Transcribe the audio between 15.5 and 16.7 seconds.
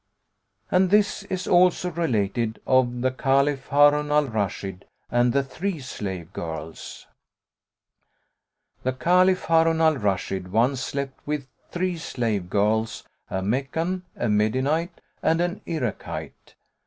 Irakite.